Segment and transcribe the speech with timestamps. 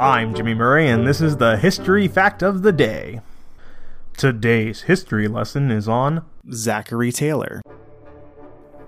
[0.00, 3.20] I'm Jimmy Murray, and this is the History Fact of the Day.
[4.16, 7.62] Today's history lesson is on Zachary Taylor.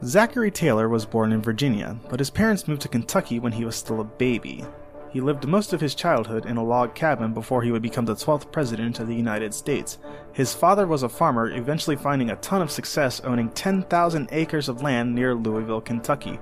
[0.05, 3.77] Zachary Taylor was born in Virginia, but his parents moved to Kentucky when he was
[3.77, 4.65] still a baby.
[5.09, 8.17] He lived most of his childhood in a log cabin before he would become the
[8.17, 9.99] 12th President of the United States.
[10.33, 14.83] His father was a farmer, eventually finding a ton of success owning 10,000 acres of
[14.83, 16.41] land near Louisville, Kentucky.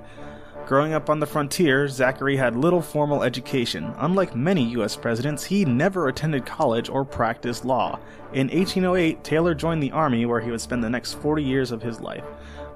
[0.65, 3.93] Growing up on the frontier, Zachary had little formal education.
[3.99, 4.95] Unlike many U.S.
[4.95, 7.99] presidents, he never attended college or practiced law.
[8.33, 11.83] In 1808, Taylor joined the Army, where he would spend the next 40 years of
[11.83, 12.23] his life.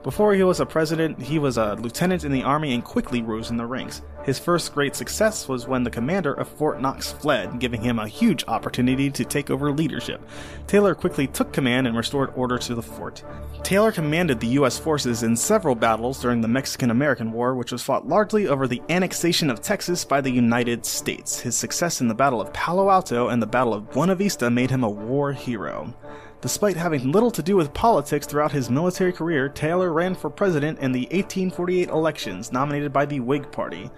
[0.01, 3.49] Before he was a president, he was a lieutenant in the Army and quickly rose
[3.49, 4.01] in the ranks.
[4.23, 8.07] His first great success was when the commander of Fort Knox fled, giving him a
[8.07, 10.21] huge opportunity to take over leadership.
[10.67, 13.23] Taylor quickly took command and restored order to the fort.
[13.61, 14.79] Taylor commanded the U.S.
[14.79, 18.81] forces in several battles during the Mexican American War, which was fought largely over the
[18.89, 21.41] annexation of Texas by the United States.
[21.41, 24.71] His success in the Battle of Palo Alto and the Battle of Buena Vista made
[24.71, 25.93] him a war hero.
[26.41, 30.79] Despite having little to do with politics throughout his military career, Taylor ran for president
[30.79, 33.91] in the 1848 elections, nominated by the Whig Party.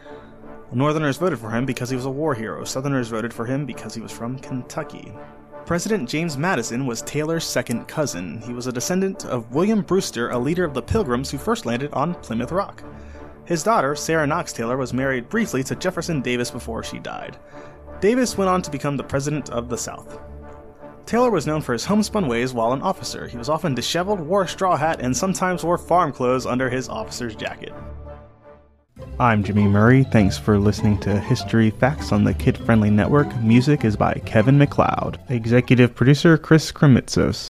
[0.72, 3.94] Northerners voted for him because he was a war hero, Southerners voted for him because
[3.94, 5.14] he was from Kentucky.
[5.68, 8.42] President James Madison was Taylor's second cousin.
[8.42, 11.94] He was a descendant of William Brewster, a leader of the Pilgrims who first landed
[11.94, 12.84] on Plymouth Rock.
[13.46, 17.38] His daughter, Sarah Knox Taylor, was married briefly to Jefferson Davis before she died.
[18.00, 20.20] Davis went on to become the President of the South.
[21.06, 23.28] Taylor was known for his homespun ways while an officer.
[23.28, 26.88] He was often disheveled, wore a straw hat, and sometimes wore farm clothes under his
[26.90, 27.74] officer's jacket.
[29.20, 30.04] I'm Jimmy Murray.
[30.04, 33.36] Thanks for listening to History Facts on the Kid Friendly Network.
[33.38, 35.20] Music is by Kevin MacLeod.
[35.30, 37.36] Executive producer Chris Kremitzos.